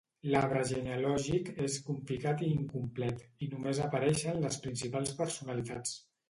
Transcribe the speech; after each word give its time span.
L'arbre 0.33 0.61
genealògic 0.69 1.51
és 1.65 1.75
complicat 1.89 2.41
i 2.45 2.49
incomplet 2.61 3.21
i 3.45 3.51
només 3.53 3.83
apareixen 3.89 4.41
les 4.47 4.59
principals 4.65 5.15
personalitats. 5.23 5.95